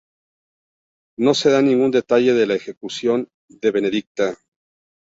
[1.19, 4.35] No se da ningún detalle de la ejecución de Benedicta.